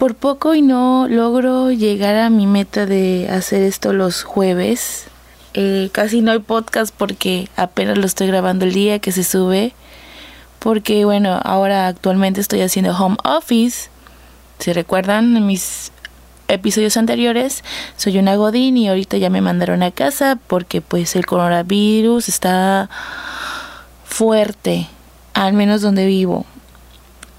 [0.00, 5.04] por poco y no logro llegar a mi meta de hacer esto los jueves.
[5.52, 9.74] Eh, casi no hay podcast porque apenas lo estoy grabando el día que se sube.
[10.58, 13.90] Porque bueno, ahora actualmente estoy haciendo home office.
[14.58, 15.92] Si recuerdan en mis
[16.48, 17.62] episodios anteriores,
[17.98, 22.88] soy una godín y ahorita ya me mandaron a casa porque pues el coronavirus está
[24.06, 24.88] fuerte,
[25.34, 26.46] al menos donde vivo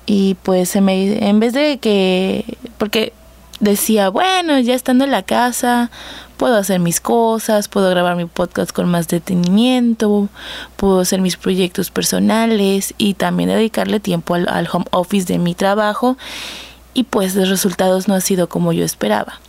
[0.05, 3.13] y pues se me en vez de que porque
[3.59, 5.91] decía bueno ya estando en la casa
[6.37, 10.29] puedo hacer mis cosas puedo grabar mi podcast con más detenimiento
[10.75, 15.53] puedo hacer mis proyectos personales y también dedicarle tiempo al, al home office de mi
[15.53, 16.17] trabajo
[16.93, 19.39] y pues los resultados no han sido como yo esperaba.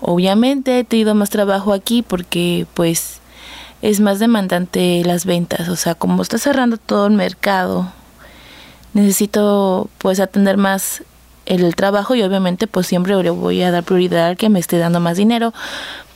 [0.00, 3.20] Obviamente he tenido más trabajo aquí porque pues
[3.82, 7.92] es más demandante las ventas o sea como está cerrando todo el mercado
[8.94, 11.02] necesito pues atender más
[11.46, 14.78] el trabajo y obviamente pues siempre le voy a dar prioridad al que me esté
[14.78, 15.52] dando más dinero.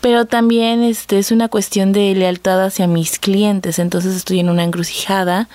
[0.00, 3.78] Pero también este es una cuestión de lealtad hacia mis clientes.
[3.78, 5.48] Entonces estoy en una encrucijada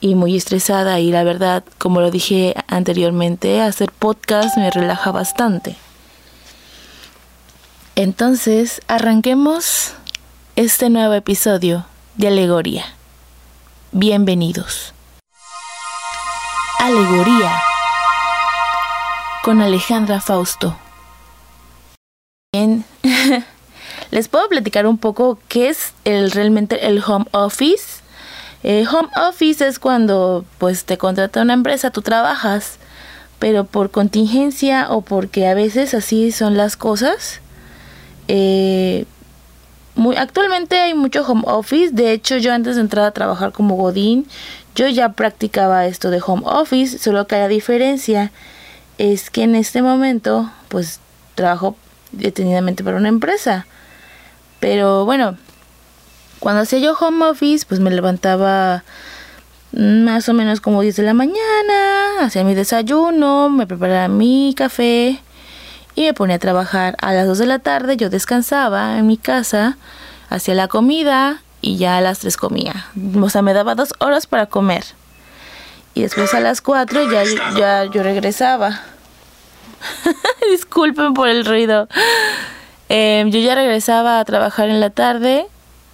[0.00, 1.00] y muy estresada.
[1.00, 5.76] Y la verdad como lo dije anteriormente hacer podcast me relaja bastante.
[7.96, 9.94] Entonces arranquemos
[10.54, 12.84] este nuevo episodio de alegoría.
[13.92, 14.95] Bienvenidos
[16.78, 17.52] Alegoría
[19.42, 20.76] con Alejandra Fausto.
[22.52, 22.84] Bien,
[24.10, 28.02] les puedo platicar un poco qué es el, realmente el home office.
[28.62, 32.78] El home office es cuando pues te contrata una empresa, tú trabajas,
[33.38, 37.40] pero por contingencia o porque a veces así son las cosas.
[38.28, 39.06] Eh,
[39.94, 41.90] muy, actualmente hay mucho home office.
[41.92, 44.26] De hecho, yo antes de entrar a trabajar como Godín,
[44.76, 48.30] yo ya practicaba esto de home office, solo que la diferencia
[48.98, 51.00] es que en este momento pues
[51.34, 51.76] trabajo
[52.12, 53.66] detenidamente para una empresa.
[54.60, 55.36] Pero bueno,
[56.38, 58.84] cuando hacía yo home office pues me levantaba
[59.72, 65.20] más o menos como 10 de la mañana, hacía mi desayuno, me preparaba mi café
[65.94, 69.16] y me ponía a trabajar a las 2 de la tarde, yo descansaba en mi
[69.16, 69.78] casa,
[70.28, 72.86] hacía la comida y ya a las 3 comía.
[73.20, 74.84] O sea, me daba dos horas para comer.
[75.94, 77.24] Y después a las 4 ya,
[77.56, 78.82] ya yo regresaba.
[80.50, 81.88] Disculpen por el ruido.
[82.88, 85.46] Em, yo ya regresaba a trabajar en la tarde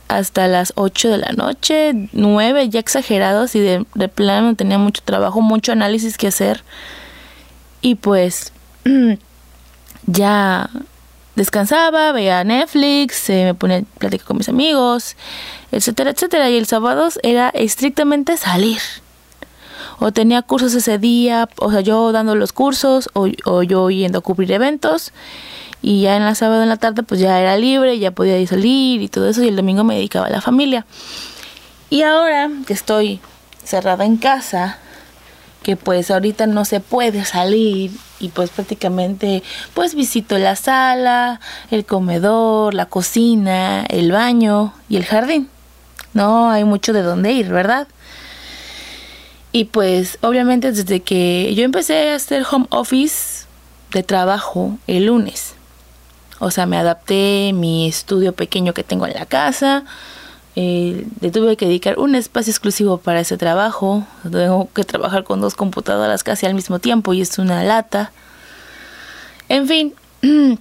[0.09, 5.03] hasta las 8 de la noche, 9 ya exagerados y de, de plano tenía mucho
[5.05, 6.65] trabajo, mucho análisis que hacer.
[7.81, 8.53] Y pues
[10.06, 10.69] ya
[11.34, 15.16] descansaba, veía Netflix, me ponía a platicar con mis amigos,
[15.70, 16.50] etcétera, etcétera.
[16.50, 18.81] Y el sábado era estrictamente salir.
[19.98, 24.19] O tenía cursos ese día, o sea, yo dando los cursos, o, o yo yendo
[24.19, 25.12] a cubrir eventos.
[25.81, 28.49] Y ya en la sábado en la tarde, pues ya era libre, ya podía ir
[28.49, 29.43] salir y todo eso.
[29.43, 30.87] Y el domingo me dedicaba a la familia.
[31.91, 33.20] Y ahora que estoy
[33.64, 34.78] cerrada en casa,
[35.62, 39.43] que pues ahorita no se puede salir y pues prácticamente
[39.75, 41.41] pues visito la sala,
[41.71, 45.49] el comedor, la cocina, el baño y el jardín.
[46.15, 47.89] No hay mucho de dónde ir, ¿verdad?
[49.53, 53.47] Y pues obviamente desde que yo empecé a hacer home office
[53.93, 55.55] de trabajo el lunes.
[56.39, 59.84] O sea, me adapté mi estudio pequeño que tengo en la casa,
[60.54, 64.06] eh, le tuve que dedicar un espacio exclusivo para ese trabajo.
[64.22, 68.12] Tengo que trabajar con dos computadoras casi al mismo tiempo y es una lata.
[69.48, 69.94] En fin,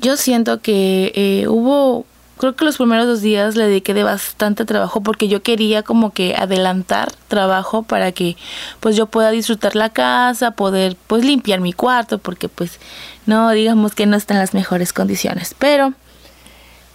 [0.00, 2.06] yo siento que eh, hubo,
[2.38, 6.12] creo que los primeros dos días le dediqué de bastante trabajo porque yo quería como
[6.12, 8.36] que adelantar trabajo para que
[8.80, 12.80] pues yo pueda disfrutar la casa, poder pues limpiar mi cuarto porque pues
[13.26, 15.54] no digamos que no está en las mejores condiciones.
[15.58, 15.92] Pero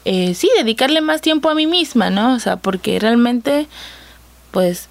[0.06, 2.34] eh, sí, dedicarle más tiempo a mí misma, ¿no?
[2.34, 3.68] O sea, porque realmente,
[4.52, 4.88] pues,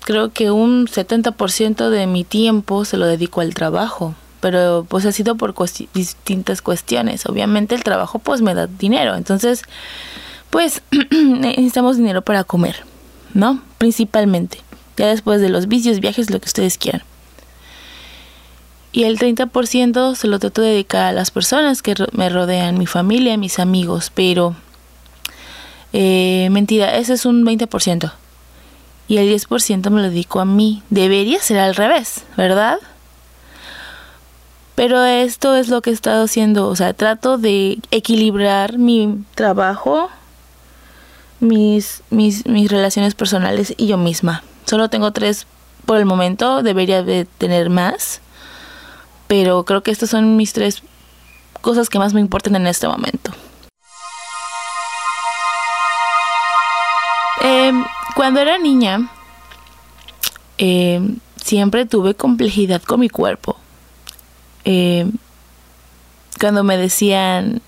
[0.00, 5.12] creo que un 70% de mi tiempo se lo dedico al trabajo, pero pues ha
[5.12, 5.54] sido por
[5.94, 7.26] distintas cuestiones.
[7.26, 9.62] Obviamente el trabajo pues me da dinero, entonces,
[10.50, 12.84] pues, necesitamos dinero para comer,
[13.34, 13.62] ¿no?
[13.78, 14.58] Principalmente.
[14.96, 17.02] Ya después de los vicios, viajes, lo que ustedes quieran.
[18.96, 22.86] Y el 30% se lo trato de dedicar a las personas que me rodean, mi
[22.86, 24.56] familia, mis amigos, pero
[25.92, 28.10] eh, mentira, ese es un 20%.
[29.06, 30.82] Y el 10% me lo dedico a mí.
[30.88, 32.78] Debería ser al revés, ¿verdad?
[34.76, 40.08] Pero esto es lo que he estado haciendo, o sea, trato de equilibrar mi trabajo,
[41.40, 44.42] mis, mis, mis relaciones personales y yo misma.
[44.64, 45.46] Solo tengo tres
[45.84, 48.22] por el momento, debería de tener más
[49.26, 50.82] pero creo que estas son mis tres
[51.60, 53.32] cosas que más me importan en este momento.
[57.42, 57.84] Em,
[58.14, 59.10] cuando era niña,
[60.58, 63.56] em, siempre tuve complejidad con mi cuerpo.
[64.64, 65.12] Em,
[66.40, 67.62] cuando me decían,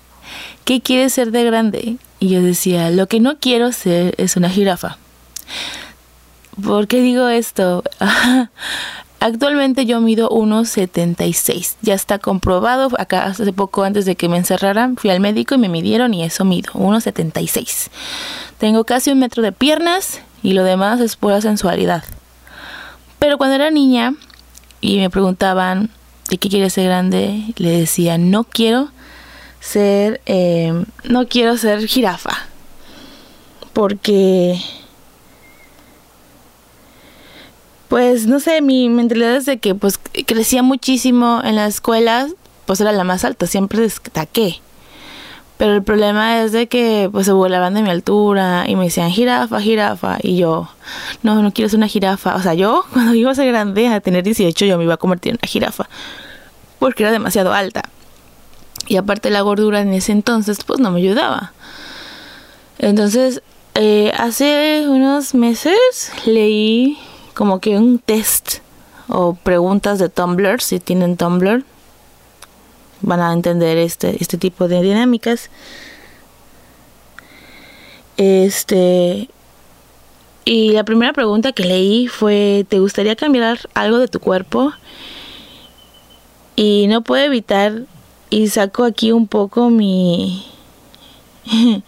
[0.65, 1.97] ¿qué quieres ser de grande?
[2.19, 4.97] Y yo decía, lo que no quiero ser es una jirafa.
[6.61, 7.83] ¿Por qué digo esto?
[9.21, 11.75] Actualmente yo mido 1,76.
[11.81, 12.89] Ya está comprobado.
[12.97, 16.23] Acá hace poco antes de que me encerraran fui al médico y me midieron y
[16.23, 17.89] eso mido 1,76.
[18.57, 22.03] Tengo casi un metro de piernas y lo demás es pura sensualidad.
[23.19, 24.13] Pero cuando era niña
[24.79, 25.89] y me preguntaban
[26.29, 27.53] ¿de qué quieres ser grande?
[27.57, 28.89] Le decía no quiero
[29.59, 32.47] ser, eh, no quiero ser jirafa.
[33.73, 34.61] Porque
[37.89, 42.27] pues no sé, mi mentalidad es de que pues crecía muchísimo en la escuela,
[42.65, 44.61] pues era la más alta, siempre destaqué.
[45.57, 49.09] Pero el problema es de que pues se burlaban de mi altura y me decían
[49.09, 50.17] jirafa, jirafa.
[50.21, 50.69] Y yo,
[51.21, 52.35] no, no quiero ser una jirafa.
[52.35, 54.97] O sea, yo cuando iba a ser grande, a tener 18, yo me iba a
[54.97, 55.89] convertir en una jirafa.
[56.77, 57.83] Porque era demasiado alta.
[58.87, 61.53] Y aparte la gordura en ese entonces pues no me ayudaba.
[62.77, 63.41] Entonces,
[63.73, 66.97] eh, hace unos meses leí
[67.39, 68.55] como que un test
[69.07, 71.63] o preguntas de Tumblr, si tienen Tumblr,
[72.99, 75.49] van a entender este, este tipo de dinámicas.
[78.17, 79.29] Este.
[80.43, 84.73] Y la primera pregunta que leí fue: ¿Te gustaría cambiar algo de tu cuerpo?
[86.57, 87.83] Y no puedo evitar,
[88.29, 90.45] y saco aquí un poco mi.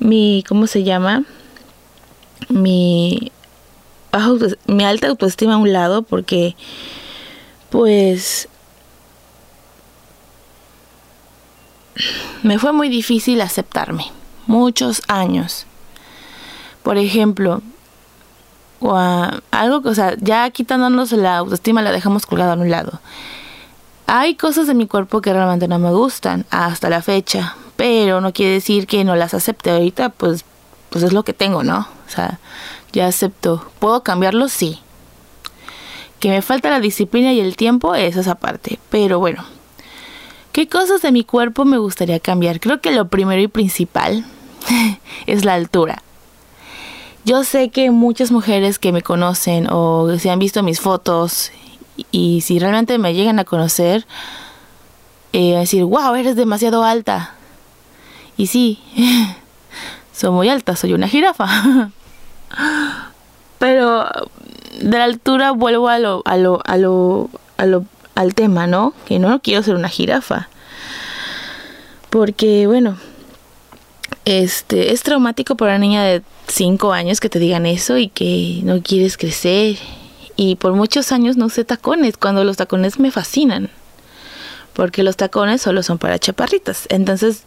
[0.00, 0.42] mi.
[0.48, 1.22] ¿Cómo se llama?
[2.48, 3.30] Mi
[4.66, 6.56] mi alta autoestima a un lado porque
[7.70, 8.48] pues
[12.42, 14.06] me fue muy difícil aceptarme.
[14.46, 15.66] Muchos años.
[16.82, 17.62] Por ejemplo
[19.50, 23.00] algo que o sea ya quitándonos la autoestima la dejamos colgada a un lado.
[24.06, 28.32] Hay cosas de mi cuerpo que realmente no me gustan hasta la fecha pero no
[28.32, 30.44] quiere decir que no las acepte ahorita pues
[30.90, 32.40] pues es lo que tengo no o sea
[32.92, 33.70] ya acepto.
[33.78, 34.48] ¿Puedo cambiarlo?
[34.48, 34.80] Sí.
[36.20, 38.78] Que me falta la disciplina y el tiempo, es esa parte.
[38.90, 39.44] Pero bueno,
[40.52, 42.60] ¿qué cosas de mi cuerpo me gustaría cambiar?
[42.60, 44.24] Creo que lo primero y principal
[45.26, 46.02] es la altura.
[47.24, 51.52] Yo sé que muchas mujeres que me conocen o se han visto mis fotos
[52.10, 54.06] y si realmente me llegan a conocer,
[55.32, 57.34] eh, decir, wow, eres demasiado alta.
[58.36, 58.78] Y sí,
[60.12, 61.90] soy muy alta, soy una jirafa.
[63.58, 64.06] Pero
[64.80, 67.84] de la altura vuelvo a lo, a lo, a lo, a lo,
[68.14, 68.94] al tema, ¿no?
[69.06, 70.48] Que no quiero ser una jirafa.
[72.10, 72.96] Porque, bueno,
[74.24, 78.60] este, es traumático para una niña de 5 años que te digan eso y que
[78.64, 79.76] no quieres crecer.
[80.36, 83.70] Y por muchos años no usé tacones, cuando los tacones me fascinan.
[84.72, 86.86] Porque los tacones solo son para chaparritas.
[86.90, 87.42] Entonces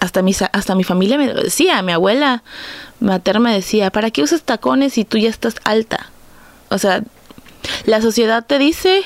[0.00, 2.42] hasta mi, hasta mi familia me decía, mi abuela
[3.00, 6.10] materna me decía, ¿para qué usas tacones si tú ya estás alta?
[6.70, 7.02] O sea,
[7.86, 9.02] la sociedad te dice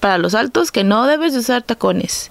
[0.00, 2.30] para los altos que no debes de usar tacones.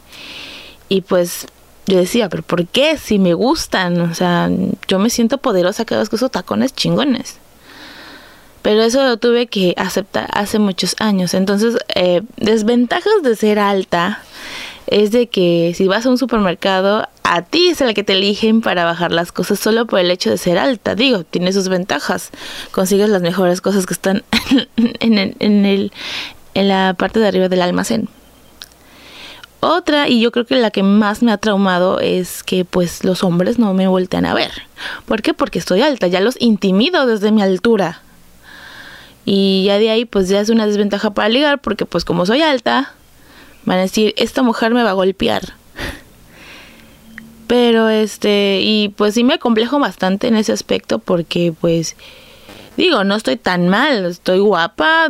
[0.89, 1.47] Y pues
[1.85, 2.97] yo decía, pero ¿por qué?
[2.97, 4.49] Si me gustan, o sea,
[4.87, 7.37] yo me siento poderosa cada vez que uso tacones chingones.
[8.61, 11.33] Pero eso lo tuve que aceptar hace muchos años.
[11.33, 14.21] Entonces, eh, desventajas de ser alta
[14.89, 18.61] es de que si vas a un supermercado, a ti es el que te eligen
[18.61, 20.95] para bajar las cosas solo por el hecho de ser alta.
[20.95, 22.31] Digo, tiene sus ventajas.
[22.71, 24.23] Consigues las mejores cosas que están
[24.77, 25.91] en, el, en, el,
[26.55, 28.09] en la parte de arriba del almacén.
[29.59, 33.23] Otra, y yo creo que la que más me ha traumado es que pues los
[33.23, 34.51] hombres no me voltean a ver.
[35.05, 35.33] ¿Por qué?
[35.33, 38.01] Porque estoy alta, ya los intimido desde mi altura.
[39.25, 42.41] Y ya de ahí pues ya es una desventaja para ligar porque pues como soy
[42.41, 42.93] alta,
[43.65, 45.53] van a decir, esta mujer me va a golpear.
[47.47, 51.95] Pero este, y pues sí me complejo bastante en ese aspecto porque pues
[52.77, 55.09] digo, no estoy tan mal, estoy guapa,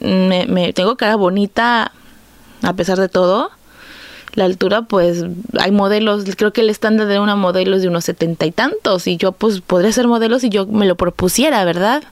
[0.00, 1.90] me, me tengo cara bonita
[2.62, 3.50] a pesar de todo.
[4.34, 5.24] La altura, pues
[5.58, 9.06] hay modelos, creo que el estándar de una modelo es de unos setenta y tantos
[9.06, 12.02] y yo pues podría ser modelo si yo me lo propusiera, ¿verdad?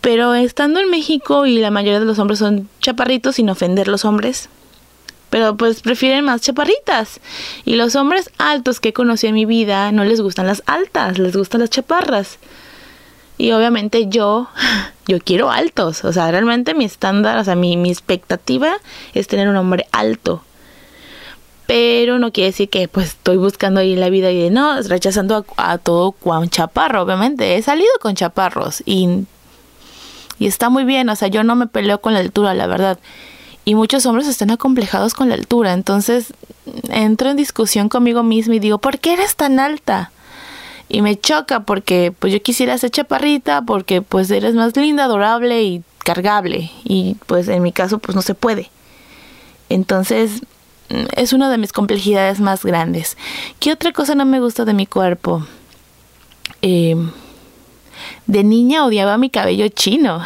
[0.00, 4.04] Pero estando en México y la mayoría de los hombres son chaparritos sin ofender los
[4.04, 4.48] hombres,
[5.28, 7.20] pero pues prefieren más chaparritas.
[7.64, 11.36] Y los hombres altos que conocí en mi vida no les gustan las altas, les
[11.36, 12.38] gustan las chaparras.
[13.38, 14.48] Y obviamente yo,
[15.06, 16.04] yo quiero altos.
[16.04, 18.76] O sea, realmente mi estándar, o sea, mi, mi expectativa
[19.14, 20.42] es tener un hombre alto.
[21.66, 25.46] Pero no quiere decir que pues estoy buscando ahí la vida y de no, rechazando
[25.56, 27.56] a, todo con chaparro, obviamente.
[27.56, 29.24] He salido con chaparros y,
[30.40, 31.08] y está muy bien.
[31.08, 32.98] O sea, yo no me peleo con la altura, la verdad.
[33.64, 35.74] Y muchos hombres están acomplejados con la altura.
[35.74, 36.34] Entonces
[36.88, 40.10] entro en discusión conmigo mismo y digo, ¿por qué eres tan alta?
[40.90, 45.62] y me choca porque pues yo quisiera ser chaparrita porque pues eres más linda, adorable
[45.62, 48.70] y cargable y pues en mi caso pues no se puede.
[49.68, 50.42] Entonces
[50.88, 53.16] mm, es una de mis complejidades más grandes.
[53.60, 55.46] ¿Qué otra cosa no me gusta de mi cuerpo?
[56.60, 56.96] Eh,
[58.26, 60.22] de niña odiaba mi cabello chino.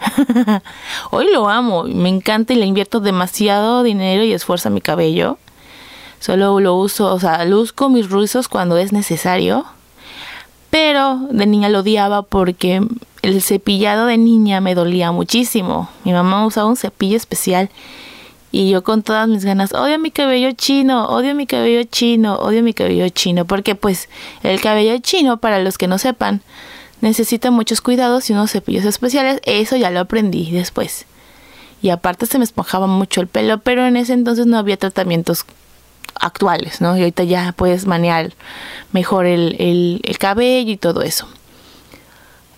[1.10, 5.38] Hoy lo amo, me encanta y le invierto demasiado dinero y esfuerzo a mi cabello.
[6.20, 9.66] Solo lo uso, o sea, luzco mis rizos cuando es necesario
[10.74, 12.82] pero de niña lo odiaba porque
[13.22, 15.88] el cepillado de niña me dolía muchísimo.
[16.02, 17.70] Mi mamá usaba un cepillo especial
[18.50, 22.64] y yo con todas mis ganas, odio mi cabello chino, odio mi cabello chino, odio
[22.64, 24.08] mi cabello chino, porque pues
[24.42, 26.42] el cabello chino, para los que no sepan,
[27.04, 31.04] necesita muchos cuidados y unos cepillos especiales, eso ya lo aprendí después.
[31.82, 35.44] Y aparte se me esponjaba mucho el pelo, pero en ese entonces no había tratamientos
[36.18, 36.96] actuales, ¿no?
[36.96, 38.32] Y ahorita ya puedes manejar
[38.92, 41.28] mejor el, cabello y todo eso.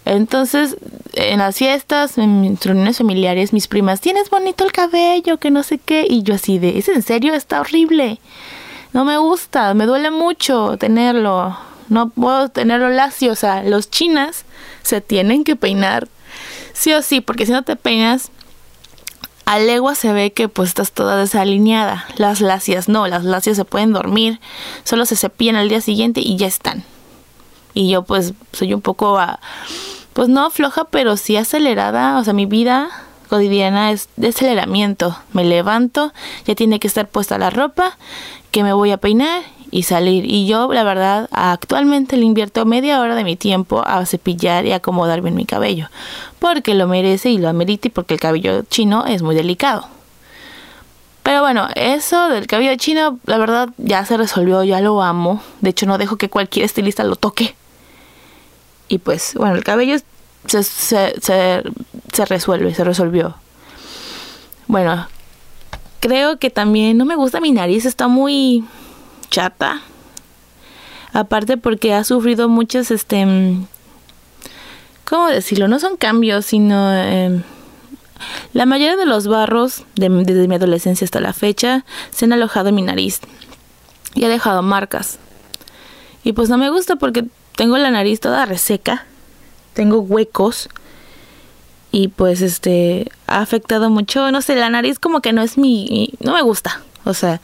[0.05, 0.77] Entonces,
[1.15, 5.65] en las fiestas, en mis reuniones familiares, mis primas, tienes bonito el cabello, que no
[5.65, 6.07] sé qué.
[6.09, 7.35] Y yo así de, ¿es en serio?
[7.35, 8.21] Está horrible.
[8.93, 11.59] No me gusta, me duele mucho tenerlo.
[11.89, 13.33] No puedo tenerlo lacio.
[13.33, 14.45] O sea, los chinas
[14.83, 16.09] se tienen que peinar
[16.73, 18.31] sí o sí, porque si no te peinas,
[19.47, 22.05] a legua se ve que pues estás toda desalineada.
[22.17, 24.41] Las lacias no, las lacias se pueden dormir,
[24.85, 26.85] solo se cepillan al día siguiente y ya están.
[27.73, 29.39] Y yo pues soy un poco, ah,
[30.13, 32.19] pues no floja, pero sí acelerada.
[32.19, 32.89] O sea, mi vida
[33.29, 35.17] cotidiana es de aceleramiento.
[35.33, 36.13] Me levanto,
[36.47, 37.97] ya tiene que estar puesta la ropa,
[38.51, 40.25] que me voy a peinar y salir.
[40.25, 44.73] Y yo, la verdad, actualmente le invierto media hora de mi tiempo a cepillar y
[44.73, 45.89] acomodar bien mi cabello.
[46.39, 49.89] Porque lo merece y lo amerita y porque el cabello chino es muy delicado.
[51.23, 55.43] Pero bueno, eso del cabello chino, la verdad, ya se resolvió, ya lo amo.
[55.61, 57.57] De hecho, no dejo que cualquier estilista lo toque.
[58.89, 59.97] Y pues, bueno, el cabello
[60.47, 63.35] se, se, se resuelve, se resolvió.
[64.69, 65.09] Bueno,
[66.01, 68.65] creo que también no me gusta mi nariz, está muy
[69.31, 69.81] chata.
[71.13, 73.27] Aparte porque ha sufrido muchos, este,
[75.05, 75.69] ¿cómo decirlo?
[75.69, 76.93] No son cambios, sino...
[76.93, 77.43] Em,
[78.53, 82.75] la mayoría de los barros, desde mi adolescencia hasta la fecha, se han alojado en
[82.75, 83.21] mi nariz.
[84.15, 85.19] Y ha dejado marcas.
[86.25, 89.07] Y pues no me gusta porque tengo la nariz toda reseca.
[89.75, 90.69] Tengo huecos.
[91.93, 94.31] Y pues este ha afectado mucho.
[94.31, 96.15] No sé, la nariz como que no es mi...
[96.21, 96.81] No me gusta.
[97.05, 97.41] O sea,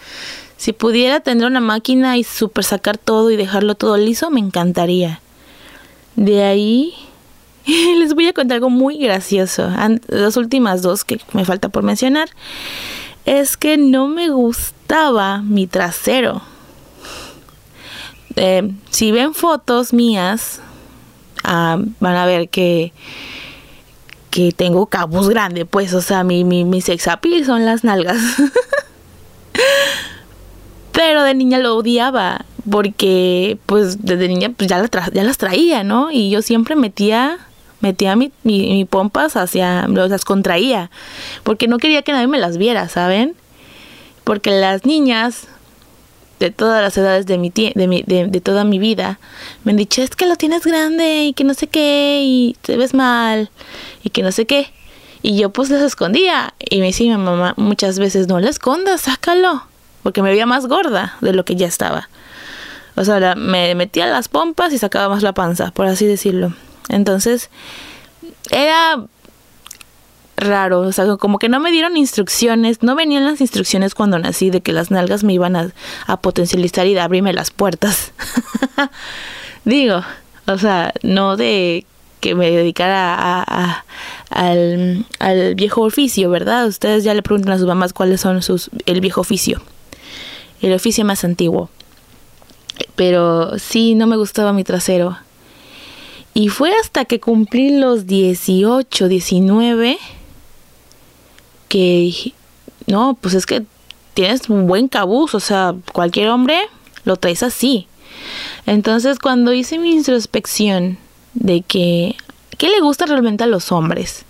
[0.62, 5.20] si pudiera tener una máquina y super sacar todo y dejarlo todo liso, me encantaría.
[6.14, 6.94] De ahí
[7.98, 9.68] les voy a contar algo muy gracioso.
[10.06, 12.28] Las últimas dos que me falta por mencionar
[13.24, 16.42] es que no me gustaba mi trasero.
[18.36, 20.60] Eh, si ven fotos mías,
[21.42, 22.92] ah, van a ver que
[24.30, 28.18] que tengo cabos grandes, pues, o sea, mi, mi, mi sex appeal son las nalgas.
[31.04, 36.12] Pero de niña lo odiaba porque pues desde niña pues ya, ya las traía, ¿no?
[36.12, 37.38] Y yo siempre metía
[37.80, 40.92] metía mi, mi, pompas hacia, las contraía,
[41.42, 43.34] porque no quería que nadie me las viera, ¿saben?
[44.22, 45.48] Porque las niñas
[46.38, 49.18] de todas las edades de, mi, de, mi, de, de, toda mi vida
[49.64, 52.76] me han dicho, es que lo tienes grande y que no sé qué, y te
[52.76, 53.50] ves mal,
[54.04, 54.68] y que no sé qué.
[55.20, 59.00] Y yo pues las escondía, y me decía mi mamá muchas veces, no la escondas,
[59.00, 59.71] sácalo
[60.02, 62.08] porque me veía más gorda de lo que ya estaba.
[62.94, 66.52] O sea, me metía las pompas y sacaba más la panza, por así decirlo.
[66.88, 67.50] Entonces,
[68.50, 69.04] era
[70.36, 74.50] raro, o sea, como que no me dieron instrucciones, no venían las instrucciones cuando nací
[74.50, 78.12] de que las nalgas me iban a, potencializar y de abrirme las puertas.
[79.64, 80.02] Digo,
[80.46, 81.86] o sea, no de
[82.20, 83.42] que me dedicara
[84.30, 86.66] al, al, viejo oficio, ¿verdad?
[86.66, 89.62] Ustedes ya le preguntan a sus mamás cuáles son sus el viejo oficio
[90.62, 91.68] el oficio más antiguo.
[92.96, 95.18] Pero sí, no me gustaba mi trasero.
[96.34, 99.98] Y fue hasta que cumplí los 18, 19
[101.68, 102.32] que
[102.86, 103.62] no, pues es que
[104.12, 106.58] tienes un buen cabuz, o sea, cualquier hombre
[107.04, 107.86] lo traes así.
[108.66, 110.98] Entonces, cuando hice mi introspección
[111.34, 112.16] de que
[112.58, 114.24] ¿qué le gusta realmente a los hombres?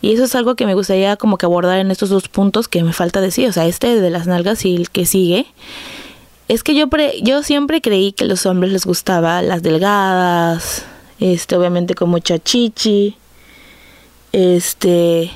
[0.00, 2.82] Y eso es algo que me gustaría como que abordar en estos dos puntos que
[2.84, 5.46] me falta decir, o sea, este de las nalgas y el que sigue.
[6.46, 10.84] Es que yo, pre yo siempre creí que a los hombres les gustaba las delgadas,
[11.18, 13.16] este, obviamente con mucha chichi,
[14.32, 15.30] este...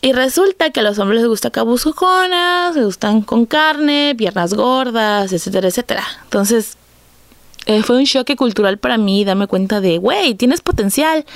[0.00, 5.32] y resulta que a los hombres les gusta cabuzconas, les gustan con carne, piernas gordas,
[5.32, 6.04] etcétera, etcétera.
[6.24, 6.78] Entonces,
[7.68, 11.26] eh, fue un choque cultural para mí darme cuenta de, güey, tienes potencial.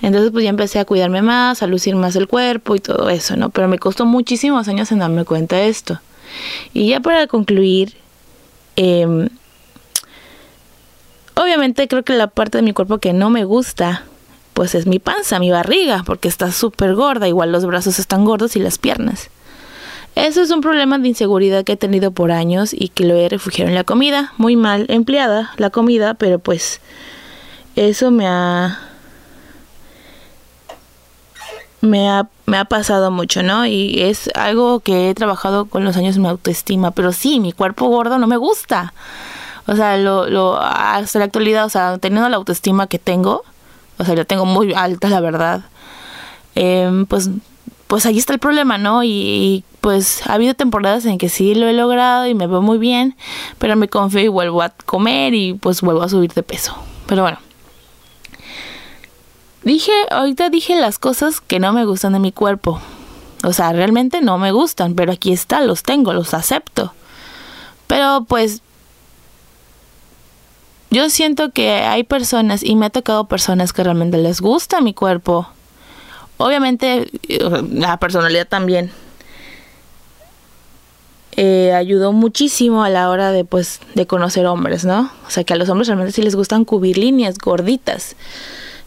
[0.00, 3.36] Entonces pues ya empecé a cuidarme más, a lucir más el cuerpo y todo eso,
[3.36, 3.50] ¿no?
[3.50, 6.00] Pero me costó muchísimos años en darme cuenta de esto.
[6.72, 7.94] Y ya para concluir,
[8.76, 9.28] eh,
[11.34, 14.04] obviamente creo que la parte de mi cuerpo que no me gusta,
[14.54, 18.56] pues es mi panza, mi barriga, porque está súper gorda, igual los brazos están gordos
[18.56, 19.28] y las piernas.
[20.14, 23.28] Eso es un problema de inseguridad que he tenido por años y que lo he
[23.28, 24.32] refugiado en la comida.
[24.36, 26.80] Muy mal empleada la comida, pero pues
[27.76, 28.78] eso me ha
[31.80, 33.66] me ha, me ha pasado mucho, ¿no?
[33.66, 37.52] Y es algo que he trabajado con los años en mi autoestima, pero sí, mi
[37.52, 38.94] cuerpo gordo no me gusta.
[39.66, 43.42] O sea, lo, lo, hasta la actualidad, o sea, teniendo la autoestima que tengo,
[43.98, 45.62] o sea, la tengo muy alta, la verdad,
[46.54, 47.30] eh, pues
[47.92, 49.04] pues ahí está el problema, ¿no?
[49.04, 52.78] Y, pues ha habido temporadas en que sí lo he logrado y me veo muy
[52.78, 53.14] bien,
[53.58, 56.74] pero me confío y vuelvo a comer y pues vuelvo a subir de peso.
[57.04, 57.36] Pero bueno.
[59.62, 62.80] Dije, ahorita dije las cosas que no me gustan de mi cuerpo.
[63.44, 66.94] O sea, realmente no me gustan, pero aquí está, los tengo, los acepto.
[67.88, 68.62] Pero pues
[70.88, 74.94] yo siento que hay personas y me ha tocado personas que realmente les gusta mi
[74.94, 75.46] cuerpo
[76.42, 77.08] Obviamente
[77.70, 78.90] la personalidad también
[81.36, 85.10] eh, ayudó muchísimo a la hora de pues de conocer hombres, ¿no?
[85.26, 88.16] O sea que a los hombres realmente sí les gustan líneas gorditas.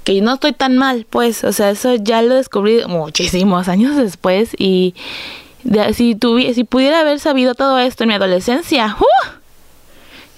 [0.03, 4.51] Que no estoy tan mal, pues, o sea, eso ya lo descubrí muchísimos años después
[4.59, 4.93] y
[5.93, 6.17] si,
[6.53, 9.14] si pudiera haber sabido todo esto en mi adolescencia, ¡uh!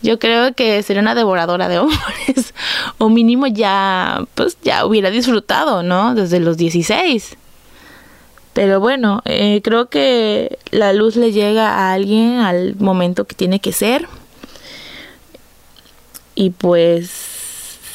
[0.02, 2.54] Yo creo que sería una devoradora de hombres.
[2.98, 6.16] o mínimo ya, pues ya hubiera disfrutado, ¿no?
[6.16, 7.38] Desde los 16.
[8.54, 13.60] Pero bueno, eh, creo que la luz le llega a alguien al momento que tiene
[13.60, 14.08] que ser.
[16.34, 17.12] Y pues,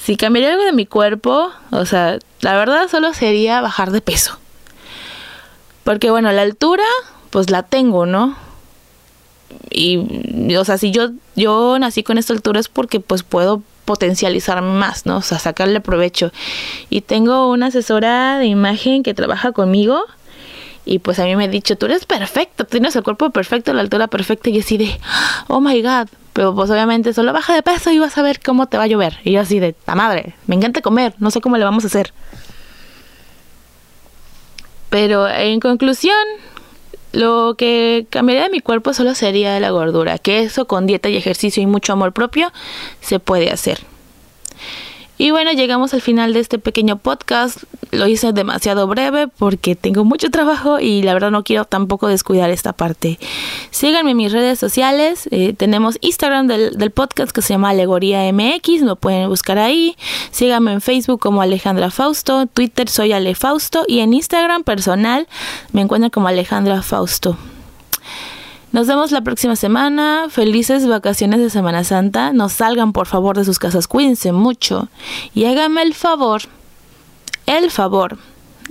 [0.04, 4.38] si cambiaría algo de mi cuerpo, o sea, la verdad solo sería bajar de peso.
[5.84, 6.84] Porque bueno, la altura,
[7.30, 8.36] pues la tengo, ¿no?
[9.70, 14.72] Y, o sea, si yo, yo nací con esta altura es porque pues puedo potencializarme
[14.72, 15.18] más, ¿no?
[15.18, 16.32] O sea, sacarle provecho.
[16.90, 20.04] Y tengo una asesora de imagen que trabaja conmigo
[20.84, 23.82] y pues a mí me ha dicho, tú eres perfecta, tienes el cuerpo perfecto, la
[23.82, 24.98] altura perfecta y así de,
[25.48, 26.08] oh my god.
[26.32, 28.86] Pero pues obviamente solo baja de peso y vas a ver cómo te va a
[28.86, 29.18] llover.
[29.22, 31.88] Y yo así de, la madre, me encanta comer, no sé cómo le vamos a
[31.88, 32.12] hacer.
[34.88, 36.16] Pero en conclusión,
[37.12, 41.16] lo que cambiaría de mi cuerpo solo sería la gordura, que eso con dieta y
[41.16, 42.52] ejercicio y mucho amor propio
[43.00, 43.80] se puede hacer.
[45.22, 47.58] Y bueno, llegamos al final de este pequeño podcast.
[47.92, 52.50] Lo hice demasiado breve porque tengo mucho trabajo y la verdad no quiero tampoco descuidar
[52.50, 53.20] esta parte.
[53.70, 55.28] Síganme en mis redes sociales.
[55.30, 58.80] Eh, tenemos Instagram del, podcast que se llama Alegoría MX.
[58.80, 59.96] Lo pueden buscar ahí.
[60.32, 62.46] Síganme en Facebook como Alejandra Fausto.
[62.46, 63.84] Twitter soy Ale Fausto.
[63.86, 65.28] Y en Instagram personal
[65.70, 67.38] me encuentran como Alejandra Fausto.
[68.72, 70.26] Nos vemos la próxima semana.
[70.30, 72.32] Felices vacaciones de Semana Santa.
[72.32, 73.86] No salgan por favor de sus casas.
[73.86, 74.88] Cuídense mucho.
[75.34, 76.42] Y háganme el favor,
[77.44, 78.16] el favor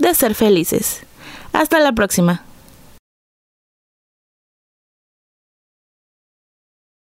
[0.00, 1.06] de ser felices.
[1.52, 2.42] Hasta la próxima.